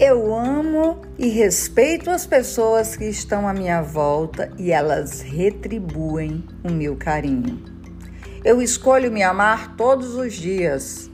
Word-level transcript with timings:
Eu 0.00 0.34
amo 0.34 1.02
e 1.18 1.28
respeito 1.28 2.08
as 2.08 2.24
pessoas 2.24 2.96
que 2.96 3.04
estão 3.04 3.46
à 3.46 3.52
minha 3.52 3.82
volta 3.82 4.50
e 4.56 4.72
elas 4.72 5.20
retribuem 5.20 6.42
o 6.64 6.72
meu 6.72 6.96
carinho. 6.96 7.62
Eu 8.42 8.62
escolho 8.62 9.12
me 9.12 9.22
amar 9.22 9.76
todos 9.76 10.14
os 10.14 10.32
dias. 10.32 11.10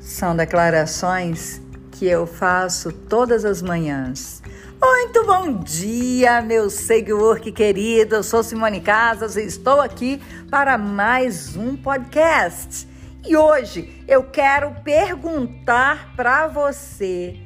São 0.00 0.36
declarações 0.36 1.60
que 1.90 2.06
eu 2.06 2.24
faço 2.24 2.92
todas 2.92 3.44
as 3.44 3.60
manhãs. 3.60 4.40
Muito 4.80 5.26
bom 5.26 5.58
dia, 5.58 6.40
meu 6.40 6.70
seguidor 6.70 7.40
que 7.40 7.50
querido. 7.50 8.14
Eu 8.14 8.22
sou 8.22 8.44
Simone 8.44 8.80
Casas 8.80 9.34
e 9.34 9.42
estou 9.42 9.80
aqui 9.80 10.22
para 10.48 10.78
mais 10.78 11.56
um 11.56 11.76
podcast. 11.76 12.86
E 13.26 13.36
hoje 13.36 14.04
eu 14.06 14.22
quero 14.22 14.70
perguntar 14.84 16.14
para 16.14 16.46
você 16.46 17.36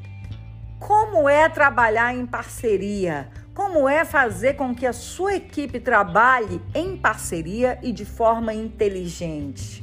como 0.78 1.26
é 1.26 1.48
trabalhar 1.48 2.14
em 2.14 2.26
parceria, 2.26 3.30
como 3.54 3.88
é 3.88 4.04
fazer 4.04 4.54
com 4.56 4.74
que 4.74 4.86
a 4.86 4.92
sua 4.92 5.36
equipe 5.36 5.80
trabalhe 5.80 6.60
em 6.74 6.98
parceria 6.98 7.78
e 7.82 7.92
de 7.92 8.04
forma 8.04 8.52
inteligente. 8.52 9.82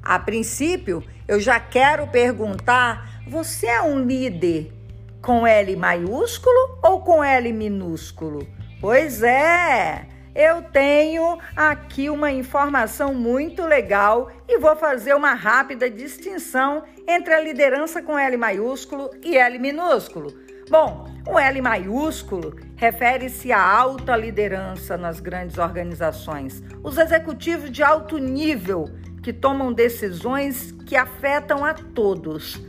A 0.00 0.16
princípio, 0.16 1.02
eu 1.26 1.40
já 1.40 1.58
quero 1.58 2.06
perguntar: 2.06 3.24
você 3.26 3.66
é 3.66 3.82
um 3.82 3.98
líder 3.98 4.72
com 5.20 5.44
L 5.44 5.74
maiúsculo 5.74 6.78
ou 6.84 7.00
com 7.00 7.24
L 7.24 7.52
minúsculo? 7.52 8.46
Pois 8.80 9.24
é! 9.24 10.06
Eu 10.36 10.60
tenho 10.60 11.38
aqui 11.56 12.10
uma 12.10 12.30
informação 12.30 13.14
muito 13.14 13.64
legal 13.64 14.30
e 14.46 14.58
vou 14.58 14.76
fazer 14.76 15.14
uma 15.14 15.32
rápida 15.32 15.88
distinção 15.88 16.84
entre 17.08 17.32
a 17.32 17.40
liderança 17.40 18.02
com 18.02 18.18
L 18.18 18.36
maiúsculo 18.36 19.10
e 19.24 19.38
L 19.38 19.58
minúsculo. 19.58 20.30
Bom, 20.68 21.08
o 21.26 21.38
L 21.38 21.62
maiúsculo 21.62 22.54
refere-se 22.76 23.50
à 23.50 23.62
alta 23.62 24.14
liderança 24.14 24.98
nas 24.98 25.20
grandes 25.20 25.56
organizações, 25.56 26.62
os 26.82 26.98
executivos 26.98 27.70
de 27.70 27.82
alto 27.82 28.18
nível 28.18 28.90
que 29.22 29.32
tomam 29.32 29.72
decisões 29.72 30.70
que 30.86 30.96
afetam 30.96 31.64
a 31.64 31.72
todos. 31.72 32.60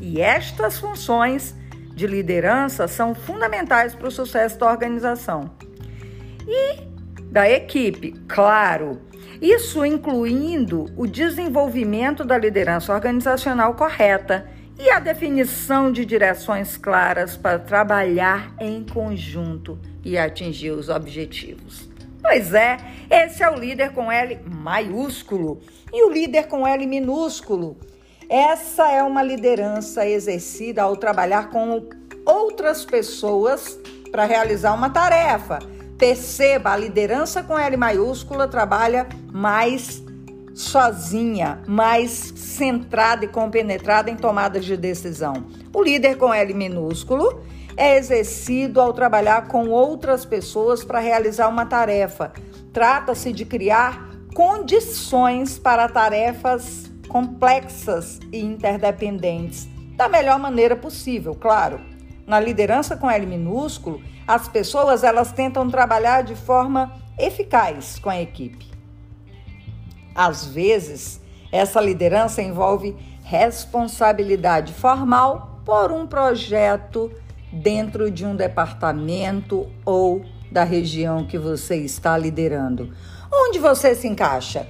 E 0.00 0.20
estas 0.20 0.78
funções 0.78 1.52
de 1.96 2.06
liderança 2.06 2.86
são 2.86 3.12
fundamentais 3.12 3.92
para 3.92 4.06
o 4.06 4.10
sucesso 4.10 4.56
da 4.56 4.70
organização. 4.70 5.50
E 6.46 6.87
da 7.30 7.48
equipe, 7.48 8.12
claro. 8.26 9.00
Isso 9.40 9.84
incluindo 9.84 10.86
o 10.96 11.06
desenvolvimento 11.06 12.24
da 12.24 12.36
liderança 12.36 12.92
organizacional 12.92 13.74
correta 13.74 14.48
e 14.78 14.90
a 14.90 14.98
definição 14.98 15.92
de 15.92 16.04
direções 16.04 16.76
claras 16.76 17.36
para 17.36 17.58
trabalhar 17.58 18.54
em 18.60 18.84
conjunto 18.84 19.78
e 20.04 20.16
atingir 20.16 20.70
os 20.70 20.88
objetivos. 20.88 21.88
Pois 22.20 22.52
é, 22.52 22.76
esse 23.08 23.42
é 23.42 23.50
o 23.50 23.54
líder 23.58 23.92
com 23.92 24.10
L 24.10 24.38
maiúsculo 24.44 25.60
e 25.92 26.04
o 26.04 26.10
líder 26.10 26.46
com 26.46 26.66
L 26.66 26.86
minúsculo. 26.86 27.76
Essa 28.28 28.90
é 28.90 29.02
uma 29.02 29.22
liderança 29.22 30.06
exercida 30.06 30.82
ao 30.82 30.96
trabalhar 30.96 31.48
com 31.50 31.88
outras 32.26 32.84
pessoas 32.84 33.78
para 34.10 34.24
realizar 34.24 34.74
uma 34.74 34.90
tarefa 34.90 35.60
Perceba, 35.98 36.70
a 36.70 36.76
liderança 36.76 37.42
com 37.42 37.58
L 37.58 37.76
maiúscula 37.76 38.46
trabalha 38.46 39.08
mais 39.32 40.00
sozinha, 40.54 41.60
mais 41.66 42.10
centrada 42.36 43.24
e 43.24 43.28
compenetrada 43.28 44.08
em 44.08 44.14
tomadas 44.14 44.64
de 44.64 44.76
decisão. 44.76 45.46
O 45.74 45.82
líder 45.82 46.16
com 46.16 46.32
L 46.32 46.54
minúsculo 46.54 47.42
é 47.76 47.96
exercido 47.96 48.80
ao 48.80 48.92
trabalhar 48.92 49.48
com 49.48 49.70
outras 49.70 50.24
pessoas 50.24 50.84
para 50.84 51.00
realizar 51.00 51.48
uma 51.48 51.66
tarefa. 51.66 52.32
Trata-se 52.72 53.32
de 53.32 53.44
criar 53.44 54.08
condições 54.34 55.58
para 55.58 55.88
tarefas 55.88 56.88
complexas 57.08 58.20
e 58.32 58.38
interdependentes 58.38 59.68
da 59.96 60.08
melhor 60.08 60.38
maneira 60.38 60.76
possível, 60.76 61.34
claro. 61.34 61.80
Na 62.24 62.38
liderança 62.38 62.96
com 62.96 63.10
L 63.10 63.26
minúsculo, 63.26 64.00
as 64.28 64.46
pessoas 64.46 65.02
elas 65.02 65.32
tentam 65.32 65.70
trabalhar 65.70 66.22
de 66.22 66.36
forma 66.36 66.92
eficaz 67.18 67.98
com 67.98 68.10
a 68.10 68.20
equipe. 68.20 68.70
Às 70.14 70.44
vezes, 70.44 71.18
essa 71.50 71.80
liderança 71.80 72.42
envolve 72.42 72.94
responsabilidade 73.22 74.74
formal 74.74 75.62
por 75.64 75.90
um 75.90 76.06
projeto 76.06 77.10
dentro 77.50 78.10
de 78.10 78.26
um 78.26 78.36
departamento 78.36 79.66
ou 79.82 80.22
da 80.52 80.62
região 80.62 81.26
que 81.26 81.38
você 81.38 81.76
está 81.76 82.18
liderando. 82.18 82.92
Onde 83.32 83.58
você 83.58 83.94
se 83.94 84.06
encaixa? 84.06 84.66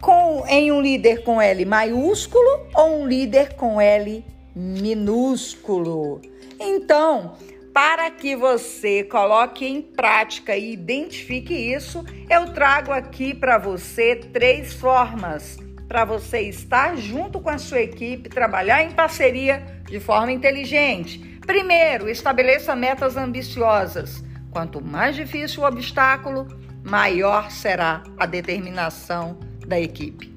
Com, 0.00 0.46
em 0.46 0.72
um 0.72 0.80
líder 0.80 1.22
com 1.22 1.38
L 1.38 1.62
maiúsculo 1.66 2.66
ou 2.74 3.02
um 3.02 3.06
líder 3.06 3.56
com 3.56 3.78
L 3.78 4.24
minúsculo? 4.54 6.22
Então, 6.58 7.32
para 7.72 8.10
que 8.10 8.34
você 8.34 9.04
coloque 9.04 9.66
em 9.66 9.80
prática 9.80 10.56
e 10.56 10.72
identifique 10.72 11.54
isso, 11.54 12.04
eu 12.28 12.52
trago 12.52 12.92
aqui 12.92 13.34
para 13.34 13.58
você 13.58 14.16
três 14.16 14.72
formas 14.72 15.58
para 15.90 16.04
você 16.04 16.42
estar 16.42 16.96
junto 16.96 17.40
com 17.40 17.50
a 17.50 17.58
sua 17.58 17.80
equipe, 17.80 18.28
trabalhar 18.28 18.80
em 18.84 18.92
parceria 18.92 19.82
de 19.86 19.98
forma 19.98 20.30
inteligente. 20.30 21.18
Primeiro, 21.44 22.08
estabeleça 22.08 22.76
metas 22.76 23.16
ambiciosas. 23.16 24.22
Quanto 24.52 24.80
mais 24.80 25.16
difícil 25.16 25.64
o 25.64 25.66
obstáculo, 25.66 26.46
maior 26.84 27.50
será 27.50 28.04
a 28.16 28.24
determinação 28.24 29.40
da 29.66 29.80
equipe. 29.80 30.32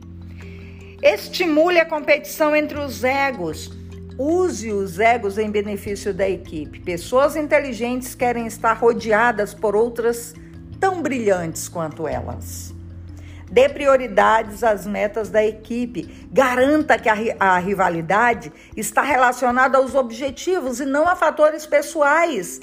Estimule 1.03 1.79
a 1.79 1.85
competição 1.85 2.55
entre 2.55 2.79
os 2.79 3.03
egos 3.03 3.67
Use 4.17 4.71
os 4.71 4.99
egos 4.99 5.37
em 5.37 5.49
benefício 5.49 6.13
da 6.13 6.29
equipe. 6.29 6.79
Pessoas 6.79 7.35
inteligentes 7.35 8.13
querem 8.13 8.45
estar 8.45 8.73
rodeadas 8.73 9.53
por 9.53 9.75
outras 9.75 10.35
tão 10.79 11.01
brilhantes 11.01 11.67
quanto 11.67 12.07
elas. 12.07 12.73
Dê 13.51 13.69
prioridades 13.69 14.63
às 14.63 14.85
metas 14.85 15.29
da 15.29 15.45
equipe. 15.45 16.27
Garanta 16.31 16.97
que 16.97 17.09
a, 17.09 17.15
a 17.39 17.57
rivalidade 17.57 18.51
está 18.75 19.01
relacionada 19.01 19.77
aos 19.77 19.95
objetivos 19.95 20.79
e 20.79 20.85
não 20.85 21.07
a 21.07 21.15
fatores 21.15 21.65
pessoais. 21.65 22.59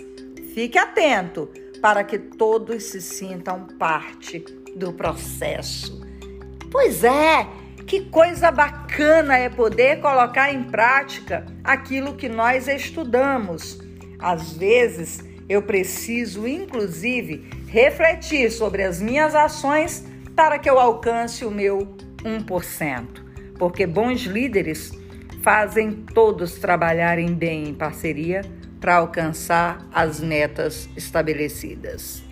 Fique 0.54 0.78
atento 0.78 1.48
para 1.80 2.04
que 2.04 2.18
todos 2.18 2.84
se 2.84 3.00
sintam 3.00 3.66
parte 3.78 4.40
do 4.76 4.92
processo. 4.92 6.00
Pois 6.70 7.02
é, 7.02 7.46
que 7.90 8.02
coisa 8.02 8.52
bacana 8.52 9.36
é 9.36 9.48
poder 9.48 10.00
colocar 10.00 10.54
em 10.54 10.62
prática 10.62 11.44
aquilo 11.64 12.14
que 12.14 12.28
nós 12.28 12.68
estudamos. 12.68 13.80
Às 14.16 14.52
vezes, 14.52 15.24
eu 15.48 15.60
preciso, 15.60 16.46
inclusive, 16.46 17.50
refletir 17.66 18.48
sobre 18.52 18.84
as 18.84 19.00
minhas 19.00 19.34
ações 19.34 20.06
para 20.36 20.56
que 20.56 20.70
eu 20.70 20.78
alcance 20.78 21.44
o 21.44 21.50
meu 21.50 21.96
1%. 22.22 23.06
Porque 23.58 23.88
bons 23.88 24.20
líderes 24.20 24.92
fazem 25.42 25.90
todos 26.14 26.60
trabalharem 26.60 27.34
bem 27.34 27.70
em 27.70 27.74
parceria 27.74 28.42
para 28.80 28.98
alcançar 28.98 29.84
as 29.92 30.20
metas 30.20 30.88
estabelecidas. 30.96 32.29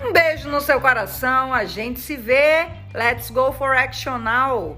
Um 0.00 0.12
beijo 0.12 0.48
no 0.48 0.60
seu 0.60 0.80
coração, 0.80 1.52
a 1.52 1.64
gente 1.64 1.98
se 1.98 2.16
vê. 2.16 2.68
Let's 2.94 3.30
go 3.30 3.52
for 3.52 3.76
action 3.76 4.18
now. 4.18 4.76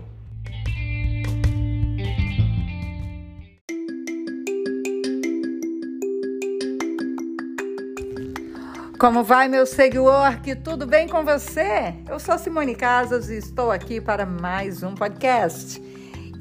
Como 8.98 9.22
vai, 9.22 9.46
meu 9.46 9.66
seguidor? 9.66 10.40
Que 10.42 10.56
tudo 10.56 10.86
bem 10.86 11.06
com 11.06 11.22
você? 11.22 11.94
Eu 12.08 12.18
sou 12.18 12.38
Simone 12.38 12.74
Casas 12.74 13.28
e 13.28 13.36
estou 13.36 13.70
aqui 13.70 14.00
para 14.00 14.24
mais 14.24 14.82
um 14.82 14.94
podcast. 14.94 15.80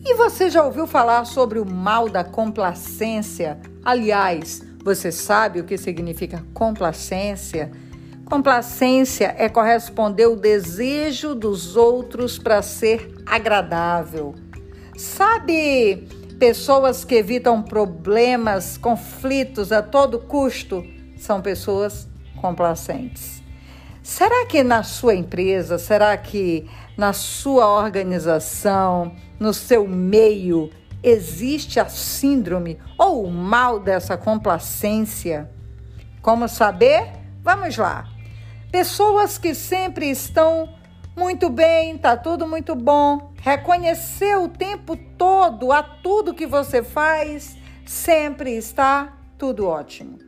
E 0.05 0.15
você 0.15 0.49
já 0.49 0.63
ouviu 0.63 0.87
falar 0.87 1.25
sobre 1.25 1.59
o 1.59 1.65
mal 1.65 2.07
da 2.07 2.23
complacência? 2.23 3.59
Aliás, 3.83 4.61
você 4.83 5.11
sabe 5.11 5.59
o 5.59 5.65
que 5.65 5.77
significa 5.77 6.45
complacência? 6.53 7.71
Complacência 8.29 9.33
é 9.39 9.49
corresponder 9.49 10.27
o 10.27 10.35
desejo 10.35 11.33
dos 11.33 11.75
outros 11.75 12.37
para 12.37 12.61
ser 12.61 13.11
agradável. 13.25 14.35
Sabe, 14.95 16.07
pessoas 16.37 17.03
que 17.03 17.15
evitam 17.15 17.63
problemas, 17.63 18.77
conflitos 18.77 19.71
a 19.71 19.81
todo 19.81 20.19
custo, 20.19 20.85
são 21.17 21.41
pessoas 21.41 22.07
complacentes. 22.39 23.41
Será 24.03 24.45
que 24.45 24.63
na 24.63 24.83
sua 24.83 25.15
empresa, 25.15 25.79
será 25.79 26.15
que 26.15 26.69
na 26.95 27.13
sua 27.13 27.67
organização, 27.83 29.11
no 29.39 29.55
seu 29.55 29.87
meio, 29.87 30.69
existe 31.01 31.79
a 31.79 31.89
síndrome 31.89 32.77
ou 32.95 33.25
o 33.25 33.31
mal 33.31 33.79
dessa 33.79 34.15
complacência? 34.15 35.49
Como 36.21 36.47
saber? 36.47 37.07
Vamos 37.41 37.75
lá. 37.75 38.18
Pessoas 38.71 39.37
que 39.37 39.55
sempre 39.55 40.09
estão 40.09 40.69
muito 41.15 41.49
bem, 41.49 41.97
tá 41.97 42.15
tudo 42.15 42.47
muito 42.47 42.75
bom, 42.75 43.33
reconhecer 43.41 44.37
o 44.37 44.47
tempo 44.47 44.95
todo 45.17 45.71
a 45.71 45.81
tudo 45.81 46.33
que 46.33 46.45
você 46.45 46.83
faz, 46.83 47.57
sempre 47.85 48.55
está 48.55 49.17
tudo 49.37 49.67
ótimo. 49.67 50.19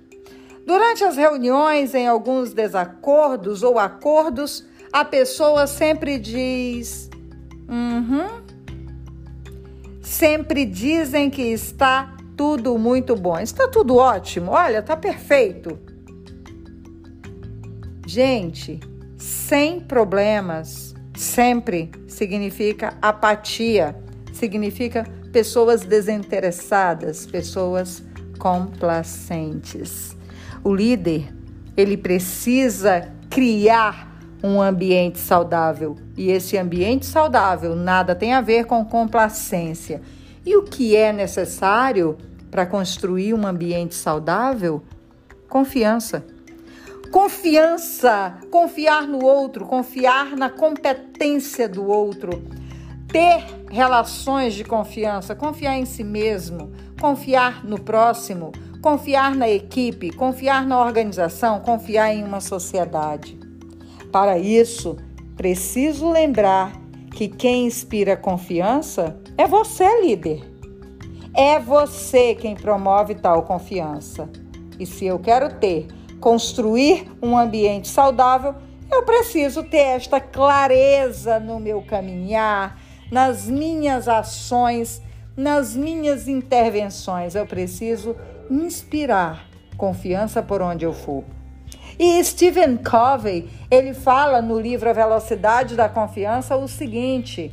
Durante 0.66 1.04
as 1.04 1.18
reuniões, 1.18 1.94
em 1.94 2.08
alguns 2.08 2.54
desacordos 2.54 3.64
ou 3.64 3.78
acordos, 3.78 4.66
a 4.92 5.06
pessoa 5.06 5.68
sempre 5.68 6.18
diz: 6.20 7.10
uhum. 7.70 8.42
Sempre 10.02 10.66
dizem 10.66 11.30
que 11.30 11.44
está 11.44 12.16
tudo 12.36 12.78
muito 12.78 13.16
bom. 13.16 13.40
Está 13.40 13.68
tudo 13.68 13.96
ótimo. 13.98 14.52
Olha, 14.52 14.80
está 14.80 14.98
perfeito. 14.98 15.91
Gente, 18.14 18.78
sem 19.16 19.80
problemas 19.80 20.94
sempre 21.16 21.90
significa 22.10 22.94
apatia, 23.02 23.96
significa 24.34 25.08
pessoas 25.32 25.86
desinteressadas, 25.86 27.26
pessoas 27.26 28.04
complacentes. 28.38 30.14
O 30.62 30.76
líder, 30.76 31.34
ele 31.78 31.96
precisa 31.96 33.10
criar 33.30 34.20
um 34.44 34.62
ambiente 34.62 35.18
saudável. 35.18 35.96
E 36.18 36.32
esse 36.32 36.58
ambiente 36.58 37.06
saudável 37.06 37.78
nada 37.78 38.14
tem 38.14 38.34
a 38.34 38.42
ver 38.42 38.66
com 38.66 38.84
complacência. 38.84 40.02
E 40.46 40.58
o 40.58 40.64
que 40.64 40.98
é 40.98 41.14
necessário 41.14 42.18
para 42.52 42.66
construir 42.66 43.34
um 43.34 43.48
ambiente 43.48 43.96
saudável? 43.96 44.84
Confiança. 45.48 46.26
Confiança, 47.10 48.38
confiar 48.52 49.08
no 49.08 49.24
outro, 49.24 49.66
confiar 49.66 50.36
na 50.36 50.50
competência 50.50 51.68
do 51.68 51.86
outro, 51.86 52.44
ter 53.08 53.44
relações 53.70 54.54
de 54.54 54.64
confiança, 54.64 55.36
confiar 55.36 55.78
em 55.78 55.86
si 55.86 56.04
mesmo, 56.04 56.72
confiar 57.00 57.66
no 57.66 57.80
próximo, 57.80 58.52
confiar 58.82 59.36
na 59.36 59.50
equipe, 59.50 60.12
confiar 60.12 60.66
na 60.66 60.80
organização, 60.80 61.60
confiar 61.60 62.14
em 62.14 62.24
uma 62.24 62.40
sociedade. 62.40 63.38
Para 64.12 64.38
isso, 64.38 64.98
preciso 65.36 66.10
lembrar 66.10 66.72
que 67.14 67.28
quem 67.28 67.66
inspira 67.66 68.16
confiança 68.16 69.18
é 69.38 69.48
você, 69.48 70.02
líder. 70.02 70.42
É 71.34 71.60
você 71.60 72.36
quem 72.36 72.56
promove 72.56 73.16
tal 73.16 73.44
confiança. 73.44 74.30
E 74.80 74.86
se 74.86 75.06
eu 75.06 75.20
quero 75.20 75.54
ter, 75.56 75.88
construir 76.22 77.12
um 77.22 77.36
ambiente 77.36 77.90
saudável, 77.90 78.56
eu 78.90 79.04
preciso 79.04 79.64
ter 79.64 79.78
esta 79.78 80.22
clareza 80.22 81.40
no 81.40 81.60
meu 81.60 81.82
caminhar, 81.82 82.80
nas 83.12 83.48
minhas 83.48 84.08
ações, 84.08 85.02
nas 85.36 85.76
minhas 85.76 86.28
intervenções. 86.28 87.36
Eu 87.36 87.46
preciso 87.46 88.16
inspirar 88.50 89.48
confiança 89.76 90.44
por 90.44 90.62
onde 90.62 90.86
eu 90.86 90.94
for. 90.94 91.24
E 91.98 92.24
Stephen 92.24 92.78
Covey, 92.78 93.50
ele 93.70 93.94
fala 93.94 94.42
no 94.42 94.60
livro 94.60 94.90
A 94.90 94.94
Velocidade 94.94 95.76
da 95.76 95.90
Confiança 95.90 96.56
o 96.56 96.68
seguinte: 96.68 97.52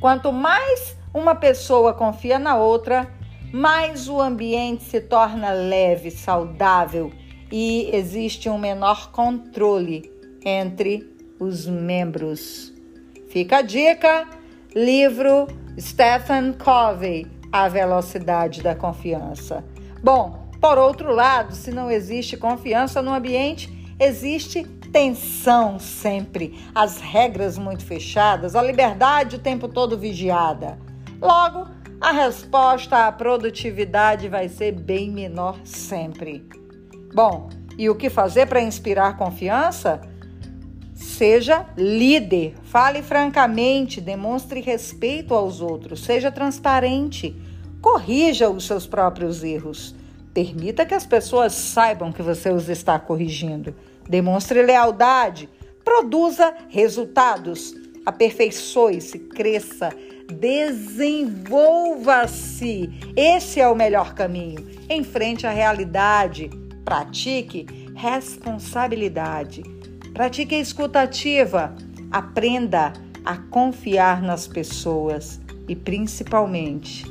quanto 0.00 0.32
mais 0.32 0.96
uma 1.12 1.34
pessoa 1.34 1.92
confia 1.92 2.38
na 2.38 2.56
outra, 2.56 3.08
mais 3.54 4.08
o 4.08 4.20
ambiente 4.20 4.82
se 4.82 5.00
torna 5.00 5.52
leve, 5.52 6.10
saudável 6.10 7.12
e 7.52 7.88
existe 7.94 8.50
um 8.50 8.58
menor 8.58 9.12
controle 9.12 10.10
entre 10.44 11.08
os 11.38 11.64
membros. 11.64 12.74
Fica 13.28 13.58
a 13.58 13.62
dica: 13.62 14.26
livro 14.74 15.46
Stephen 15.78 16.52
Covey, 16.54 17.28
A 17.52 17.68
Velocidade 17.68 18.60
da 18.60 18.74
Confiança. 18.74 19.64
Bom, 20.02 20.48
por 20.60 20.76
outro 20.76 21.14
lado, 21.14 21.54
se 21.54 21.70
não 21.70 21.88
existe 21.88 22.36
confiança 22.36 23.00
no 23.00 23.14
ambiente, 23.14 23.72
existe 24.00 24.64
tensão 24.90 25.78
sempre, 25.78 26.58
as 26.74 27.00
regras 27.00 27.56
muito 27.56 27.84
fechadas, 27.84 28.56
a 28.56 28.62
liberdade 28.62 29.36
o 29.36 29.38
tempo 29.38 29.68
todo 29.68 29.96
vigiada. 29.96 30.76
Logo, 31.20 31.68
a 32.00 32.12
resposta 32.12 33.06
à 33.06 33.12
produtividade 33.12 34.28
vai 34.28 34.48
ser 34.48 34.72
bem 34.72 35.10
menor 35.10 35.58
sempre. 35.64 36.46
Bom, 37.14 37.48
e 37.78 37.88
o 37.88 37.94
que 37.94 38.10
fazer 38.10 38.46
para 38.46 38.60
inspirar 38.60 39.16
confiança? 39.16 40.00
Seja 40.94 41.66
líder, 41.76 42.54
fale 42.64 43.02
francamente, 43.02 44.00
demonstre 44.00 44.60
respeito 44.60 45.34
aos 45.34 45.60
outros, 45.60 46.04
seja 46.04 46.30
transparente, 46.30 47.36
corrija 47.80 48.48
os 48.48 48.66
seus 48.66 48.86
próprios 48.86 49.42
erros. 49.42 49.94
Permita 50.32 50.84
que 50.84 50.94
as 50.94 51.06
pessoas 51.06 51.52
saibam 51.52 52.12
que 52.12 52.22
você 52.22 52.50
os 52.50 52.68
está 52.68 52.98
corrigindo. 52.98 53.74
Demonstre 54.08 54.62
lealdade, 54.62 55.48
produza 55.84 56.52
resultados, 56.68 57.74
aperfeiçoe-se, 58.04 59.18
cresça, 59.18 59.90
desenvolva-se. 60.28 62.90
Esse 63.16 63.60
é 63.60 63.68
o 63.68 63.74
melhor 63.74 64.14
caminho. 64.14 64.66
Enfrente 64.90 65.46
a 65.46 65.50
realidade, 65.50 66.50
pratique 66.84 67.66
responsabilidade 67.94 69.62
Pratique 70.14 70.54
a 70.54 70.60
escuta 70.60 71.02
ativa. 71.02 71.74
Aprenda 72.12 72.92
a 73.24 73.36
confiar 73.36 74.22
nas 74.22 74.46
pessoas 74.46 75.40
e, 75.68 75.74
principalmente, 75.74 77.04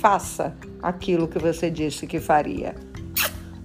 faça 0.00 0.56
aquilo 0.82 1.28
que 1.28 1.38
você 1.38 1.70
disse 1.70 2.06
que 2.06 2.18
faria. 2.18 2.74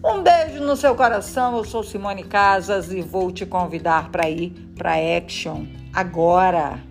Um 0.03 0.21
beijo 0.21 0.59
no 0.59 0.75
seu 0.75 0.93
coração. 0.95 1.55
Eu 1.55 1.63
sou 1.63 1.81
Simone 1.81 2.25
Casas 2.25 2.91
e 2.91 3.01
vou 3.01 3.31
te 3.31 3.45
convidar 3.45 4.11
para 4.11 4.29
ir 4.29 4.49
para 4.75 4.95
Action 4.95 5.65
agora. 5.93 6.90